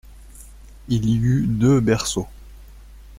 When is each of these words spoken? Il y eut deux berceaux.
Il 0.87 1.07
y 1.07 1.17
eut 1.17 1.45
deux 1.45 1.79
berceaux. 1.79 2.27